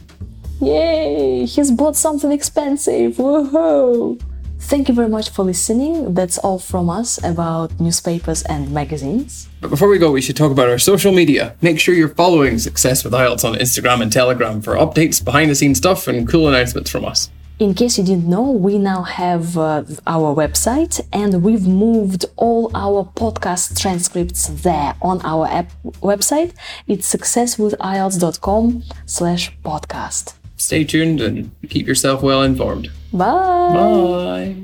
Yay! 0.61 1.45
He's 1.47 1.71
bought 1.71 1.97
something 1.97 2.31
expensive. 2.31 3.17
Woohoo! 3.17 4.21
Thank 4.69 4.87
you 4.91 4.95
very 4.95 5.09
much 5.09 5.31
for 5.31 5.45
listening. 5.45 6.13
That's 6.13 6.37
all 6.37 6.59
from 6.59 6.91
us 6.91 7.19
about 7.25 7.81
newspapers 7.81 8.43
and 8.43 8.71
magazines. 8.71 9.49
But 9.63 9.71
before 9.71 9.89
we 9.89 9.97
go, 9.99 10.13
we 10.13 10.21
should 10.21 10.37
talk 10.37 10.53
about 10.53 10.69
our 10.69 10.79
social 10.79 11.11
media. 11.11 11.57
Make 11.63 11.81
sure 11.81 11.95
you're 11.95 12.11
following 12.11 12.59
Success 12.59 13.03
with 13.03 13.15
IELTS 13.15 13.47
on 13.47 13.55
Instagram 13.55 14.03
and 14.03 14.13
Telegram 14.13 14.61
for 14.61 14.75
updates, 14.75 15.25
behind 15.25 15.51
the 15.51 15.55
scenes 15.55 15.79
stuff, 15.79 16.07
and 16.07 16.29
cool 16.29 16.49
announcements 16.49 16.91
from 16.91 17.07
us. 17.07 17.31
In 17.59 17.73
case 17.73 17.97
you 17.97 18.05
didn't 18.05 18.29
know, 18.29 18.43
we 18.51 18.77
now 18.77 19.05
have 19.05 19.57
uh, 19.57 19.85
our 20.07 20.35
website 20.35 21.01
and 21.15 21.43
we've 21.43 21.67
moved 21.67 22.27
all 22.37 22.71
our 22.75 23.11
podcast 23.17 23.81
transcripts 23.81 24.49
there 24.49 24.97
on 25.01 25.23
our 25.25 25.47
app 25.47 25.73
website. 26.03 26.53
It's 26.87 27.11
successwithielts.com 27.11 28.85
slash 29.07 29.51
podcast. 29.65 30.35
Stay 30.59 30.85
tuned 30.85 31.23
and 31.23 31.51
keep 31.71 31.87
yourself 31.87 32.23
well 32.23 32.43
informed. 32.43 32.91
Bye! 33.13 33.75
Bye. 33.75 34.57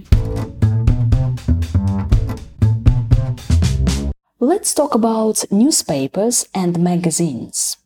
Let's 4.41 4.75
talk 4.75 4.95
about 4.95 5.45
newspapers 5.51 6.47
and 6.55 6.79
magazines. 6.79 7.79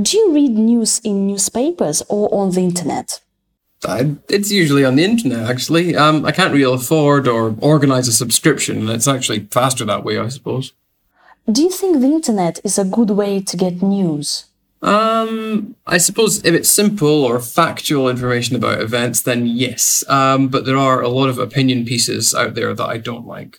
Do 0.00 0.16
you 0.16 0.32
read 0.32 0.52
news 0.52 1.00
in 1.00 1.26
newspapers 1.26 2.02
or 2.08 2.32
on 2.32 2.52
the 2.52 2.60
internet? 2.60 3.20
I, 3.84 4.14
it's 4.28 4.52
usually 4.52 4.84
on 4.84 4.94
the 4.94 5.04
internet, 5.04 5.50
actually. 5.50 5.96
Um, 5.96 6.24
I 6.24 6.32
can't 6.32 6.52
really 6.52 6.72
afford 6.72 7.26
or 7.26 7.54
organize 7.60 8.08
a 8.08 8.12
subscription, 8.12 8.78
and 8.78 8.90
it's 8.90 9.08
actually 9.08 9.40
faster 9.50 9.84
that 9.84 10.04
way, 10.04 10.18
I 10.18 10.28
suppose. 10.28 10.72
Do 11.50 11.62
you 11.62 11.70
think 11.70 12.00
the 12.00 12.06
internet 12.06 12.60
is 12.64 12.78
a 12.78 12.84
good 12.84 13.10
way 13.10 13.40
to 13.40 13.56
get 13.56 13.82
news? 13.82 14.46
Um, 14.86 15.74
I 15.84 15.98
suppose 15.98 16.44
if 16.44 16.54
it's 16.54 16.68
simple 16.68 17.24
or 17.24 17.40
factual 17.40 18.08
information 18.08 18.54
about 18.54 18.80
events, 18.80 19.20
then 19.20 19.44
yes. 19.46 20.04
Um, 20.08 20.46
but 20.46 20.64
there 20.64 20.76
are 20.78 21.02
a 21.02 21.08
lot 21.08 21.28
of 21.28 21.38
opinion 21.38 21.84
pieces 21.84 22.32
out 22.32 22.54
there 22.54 22.72
that 22.72 22.88
I 22.88 22.98
don't 22.98 23.26
like. 23.26 23.58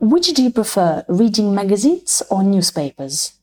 Which 0.00 0.32
do 0.34 0.42
you 0.42 0.50
prefer, 0.50 1.04
reading 1.08 1.54
magazines 1.54 2.22
or 2.28 2.42
newspapers? 2.42 3.34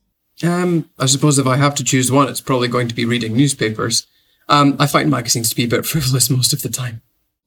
Um, 0.42 0.90
I 0.98 1.06
suppose 1.06 1.38
if 1.38 1.46
I 1.46 1.56
have 1.56 1.74
to 1.76 1.84
choose 1.84 2.12
one, 2.12 2.28
it's 2.28 2.42
probably 2.42 2.68
going 2.68 2.88
to 2.88 2.94
be 2.94 3.06
reading 3.06 3.34
newspapers. 3.34 4.06
Um, 4.48 4.76
I 4.78 4.86
find 4.86 5.10
magazines 5.10 5.48
to 5.50 5.56
be 5.56 5.64
a 5.64 5.68
bit 5.68 5.86
frivolous 5.92 6.28
most 6.28 6.52
of 6.52 6.60
the 6.60 6.68
time. 6.68 7.00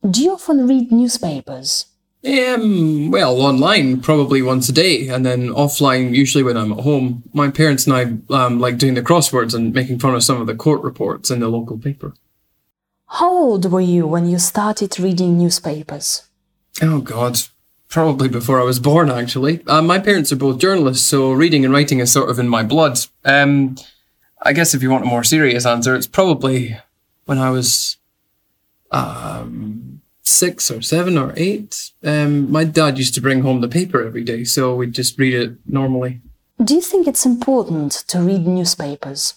Do 0.10 0.24
you 0.24 0.34
often 0.34 0.68
read 0.68 0.92
newspapers? 0.92 1.86
Um, 2.26 3.12
well, 3.12 3.40
online 3.40 4.02
probably 4.02 4.42
once 4.42 4.68
a 4.68 4.72
day, 4.72 5.08
and 5.10 5.24
then 5.24 5.50
offline 5.50 6.16
usually 6.16 6.44
when 6.44 6.58
I'm 6.58 6.72
at 6.72 6.80
home. 6.80 7.24
My 7.34 7.52
parents 7.52 7.86
and 7.86 7.96
I 8.32 8.36
um, 8.36 8.60
like 8.60 8.80
doing 8.80 8.96
the 8.96 9.04
crosswords 9.04 9.54
and 9.54 9.74
making 9.74 10.00
fun 10.00 10.16
of 10.16 10.24
some 10.24 10.42
of 10.42 10.48
the 10.48 10.56
court 10.56 10.82
reports 10.82 11.30
in 11.30 11.40
the 11.40 11.50
local 11.50 11.78
paper. 11.78 12.14
How 13.08 13.32
old 13.32 13.72
were 13.72 13.82
you 13.82 14.08
when 14.08 14.28
you 14.28 14.40
started 14.40 15.00
reading 15.00 15.38
newspapers? 15.38 16.24
Oh 16.82 17.00
God, 17.00 17.40
probably 17.90 18.28
before 18.28 18.60
I 18.60 18.64
was 18.64 18.80
born. 18.80 19.12
Actually, 19.12 19.64
uh, 19.68 19.84
my 19.84 20.00
parents 20.00 20.32
are 20.32 20.38
both 20.38 20.58
journalists, 20.58 21.06
so 21.06 21.32
reading 21.32 21.64
and 21.64 21.74
writing 21.74 22.00
is 22.00 22.12
sort 22.12 22.32
of 22.32 22.40
in 22.40 22.50
my 22.50 22.64
blood. 22.64 22.98
Um, 23.24 23.76
I 24.42 24.54
guess 24.54 24.74
if 24.74 24.82
you 24.82 24.90
want 24.90 25.04
a 25.04 25.08
more 25.08 25.24
serious 25.24 25.66
answer, 25.66 25.96
it's 25.96 26.08
probably 26.08 26.78
when 27.26 27.38
I 27.38 27.52
was 27.52 27.98
um, 28.92 29.75
six 30.26 30.70
or 30.72 30.82
seven 30.82 31.18
or 31.18 31.34
eight. 31.38 31.92
Um, 32.04 32.52
my 32.52 32.64
dad 32.64 32.98
used 32.98 33.14
to 33.16 33.22
bring 33.22 33.42
home 33.42 33.62
the 33.62 33.68
paper 33.68 34.06
every 34.06 34.24
day, 34.24 34.44
so 34.44 34.76
we'd 34.76 34.94
just 34.94 35.18
read 35.18 35.34
it 35.34 35.58
normally. 35.66 36.22
Do 36.64 36.76
you 36.76 36.82
think 36.82 37.08
it's 37.08 37.26
important 37.26 37.92
to 38.08 38.20
read 38.20 38.48
newspapers? 38.48 39.36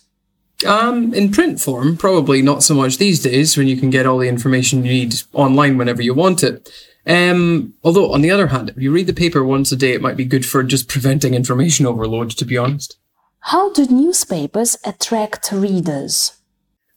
Um, 0.66 1.14
in 1.14 1.30
print 1.30 1.60
form, 1.60 1.96
probably 1.96 2.42
not 2.42 2.62
so 2.62 2.74
much 2.74 2.98
these 2.98 3.22
days 3.22 3.56
when 3.56 3.68
you 3.68 3.76
can 3.76 3.90
get 3.90 4.06
all 4.06 4.18
the 4.18 4.28
information 4.28 4.84
you 4.84 4.92
need 4.92 5.14
online 5.32 5.78
whenever 5.78 6.02
you 6.02 6.14
want 6.14 6.42
it. 6.42 6.68
Um, 7.06 7.74
although, 7.84 8.12
on 8.12 8.22
the 8.22 8.30
other 8.30 8.48
hand, 8.48 8.70
if 8.70 8.82
you 8.82 8.92
read 8.92 9.06
the 9.06 9.14
paper 9.14 9.44
once 9.44 9.70
a 9.72 9.76
day, 9.76 9.92
it 9.92 10.02
might 10.02 10.16
be 10.16 10.24
good 10.24 10.44
for 10.44 10.62
just 10.62 10.88
preventing 10.88 11.34
information 11.34 11.86
overload, 11.86 12.30
to 12.30 12.44
be 12.44 12.58
honest. 12.58 12.98
How 13.40 13.72
do 13.72 13.86
newspapers 13.86 14.76
attract 14.84 15.52
readers? 15.52 16.32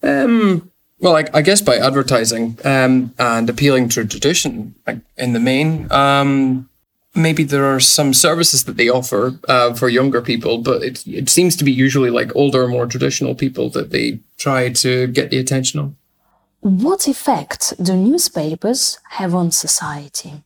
Um, 0.01 0.70
well, 1.01 1.15
I, 1.15 1.25
I 1.33 1.41
guess 1.41 1.61
by 1.61 1.77
advertising 1.77 2.57
um, 2.63 3.13
and 3.17 3.49
appealing 3.49 3.89
to 3.89 4.05
tradition 4.05 4.75
in 5.17 5.33
the 5.33 5.39
main. 5.39 5.91
Um, 5.91 6.69
maybe 7.15 7.43
there 7.43 7.65
are 7.65 7.79
some 7.79 8.13
services 8.13 8.63
that 8.65 8.77
they 8.77 8.87
offer 8.87 9.37
uh, 9.47 9.73
for 9.73 9.89
younger 9.89 10.21
people, 10.21 10.59
but 10.59 10.83
it, 10.83 11.05
it 11.07 11.27
seems 11.27 11.55
to 11.57 11.63
be 11.63 11.71
usually 11.71 12.11
like 12.11 12.35
older, 12.35 12.67
more 12.67 12.85
traditional 12.85 13.33
people 13.33 13.69
that 13.71 13.89
they 13.89 14.19
try 14.37 14.69
to 14.69 15.07
get 15.07 15.31
the 15.31 15.39
attention 15.39 15.79
of. 15.79 15.93
What 16.59 17.07
effect 17.07 17.73
do 17.83 17.95
newspapers 17.95 18.99
have 19.09 19.33
on 19.33 19.49
society? 19.49 20.43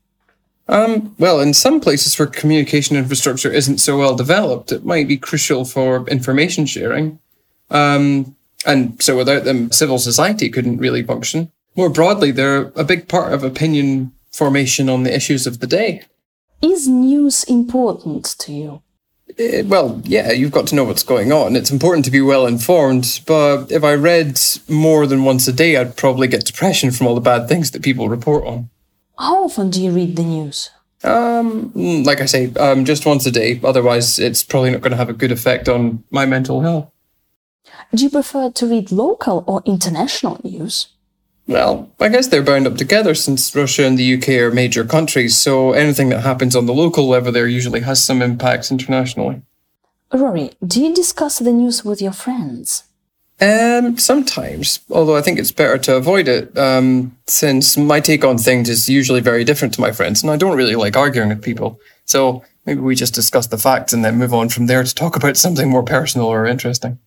Um, 0.69 1.13
well, 1.19 1.41
in 1.41 1.53
some 1.53 1.81
places 1.81 2.17
where 2.17 2.27
communication 2.27 2.95
infrastructure 2.95 3.51
isn't 3.51 3.79
so 3.79 3.97
well 3.97 4.15
developed, 4.15 4.71
it 4.71 4.85
might 4.85 5.07
be 5.07 5.17
crucial 5.17 5.65
for 5.65 6.07
information 6.07 6.65
sharing. 6.65 7.19
Um, 7.69 8.35
and 8.65 9.01
so 9.01 9.17
without 9.17 9.43
them, 9.43 9.71
civil 9.71 9.99
society 9.99 10.49
couldn't 10.49 10.77
really 10.77 11.03
function. 11.03 11.51
More 11.75 11.89
broadly, 11.89 12.31
they're 12.31 12.71
a 12.75 12.83
big 12.83 13.07
part 13.07 13.33
of 13.33 13.43
opinion 13.43 14.13
formation 14.31 14.89
on 14.89 15.03
the 15.03 15.15
issues 15.15 15.45
of 15.47 15.59
the 15.59 15.67
day. 15.67 16.03
Is 16.61 16.87
news 16.87 17.43
important 17.43 18.25
to 18.39 18.53
you? 18.53 18.81
Eh, 19.37 19.63
well, 19.65 20.01
yeah, 20.05 20.31
you've 20.31 20.51
got 20.51 20.67
to 20.67 20.75
know 20.75 20.83
what's 20.83 21.03
going 21.03 21.31
on. 21.31 21.55
It's 21.55 21.71
important 21.71 22.05
to 22.05 22.11
be 22.11 22.21
well 22.21 22.45
informed, 22.45 23.21
but 23.25 23.71
if 23.71 23.83
I 23.83 23.93
read 23.95 24.39
more 24.69 25.05
than 25.07 25.25
once 25.25 25.47
a 25.47 25.53
day, 25.53 25.75
I'd 25.77 25.97
probably 25.97 26.27
get 26.27 26.45
depression 26.45 26.91
from 26.91 27.07
all 27.07 27.15
the 27.15 27.21
bad 27.21 27.47
things 27.47 27.71
that 27.71 27.81
people 27.81 28.09
report 28.09 28.45
on. 28.45 28.69
How 29.17 29.45
often 29.45 29.69
do 29.69 29.81
you 29.81 29.91
read 29.91 30.15
the 30.15 30.23
news? 30.23 30.69
Um, 31.03 31.71
mm, 31.71 32.05
like 32.05 32.21
I 32.21 32.25
say, 32.25 32.53
um, 32.55 32.85
just 32.85 33.05
once 33.05 33.25
a 33.25 33.31
day. 33.31 33.59
Otherwise, 33.63 34.17
it's 34.17 34.43
probably 34.43 34.71
not 34.71 34.81
going 34.81 34.91
to 34.91 34.97
have 34.97 35.09
a 35.09 35.13
good 35.13 35.31
effect 35.31 35.69
on 35.69 36.03
my 36.09 36.25
mental 36.25 36.61
health. 36.61 36.91
Do 37.93 38.03
you 38.03 38.09
prefer 38.09 38.49
to 38.51 38.67
read 38.67 38.91
local 38.91 39.43
or 39.47 39.61
international 39.65 40.39
news? 40.43 40.87
Well, 41.47 41.91
I 41.99 42.09
guess 42.09 42.27
they're 42.27 42.41
bound 42.41 42.65
up 42.65 42.75
together 42.75 43.13
since 43.13 43.55
Russia 43.55 43.85
and 43.85 43.99
the 43.99 44.15
UK 44.15 44.29
are 44.29 44.51
major 44.51 44.83
countries, 44.83 45.37
so 45.37 45.73
anything 45.73 46.09
that 46.09 46.21
happens 46.21 46.55
on 46.55 46.65
the 46.65 46.73
local 46.73 47.07
level 47.07 47.31
there 47.31 47.47
usually 47.47 47.81
has 47.81 48.03
some 48.03 48.21
impacts 48.23 48.71
internationally. 48.71 49.43
Rory, 50.11 50.51
do 50.65 50.81
you 50.81 50.93
discuss 50.93 51.39
the 51.39 51.51
news 51.51 51.85
with 51.85 52.01
your 52.01 52.13
friends? 52.13 52.83
Um, 53.41 53.97
sometimes, 53.97 54.79
although 54.89 55.17
I 55.17 55.21
think 55.21 55.37
it's 55.37 55.51
better 55.51 55.77
to 55.77 55.95
avoid 55.95 56.27
it, 56.27 56.57
um, 56.57 57.15
since 57.27 57.77
my 57.77 57.99
take 57.99 58.23
on 58.23 58.37
things 58.37 58.69
is 58.69 58.89
usually 58.89 59.19
very 59.19 59.43
different 59.43 59.73
to 59.75 59.81
my 59.81 59.91
friends, 59.91 60.23
and 60.23 60.31
I 60.31 60.37
don't 60.37 60.57
really 60.57 60.75
like 60.75 60.95
arguing 60.95 61.29
with 61.29 61.43
people. 61.43 61.79
So 62.05 62.43
maybe 62.65 62.79
we 62.79 62.95
just 62.95 63.13
discuss 63.13 63.47
the 63.47 63.57
facts 63.57 63.93
and 63.93 64.05
then 64.05 64.17
move 64.17 64.33
on 64.33 64.49
from 64.49 64.67
there 64.67 64.83
to 64.83 64.95
talk 64.95 65.15
about 65.15 65.37
something 65.37 65.69
more 65.69 65.83
personal 65.83 66.27
or 66.27 66.45
interesting. 66.45 66.97